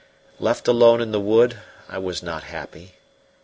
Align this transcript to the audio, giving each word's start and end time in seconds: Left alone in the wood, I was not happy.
Left 0.39 0.67
alone 0.67 0.99
in 0.99 1.11
the 1.11 1.19
wood, 1.19 1.59
I 1.87 1.99
was 1.99 2.23
not 2.23 2.45
happy. 2.45 2.95